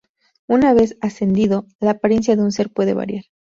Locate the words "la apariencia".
1.79-2.35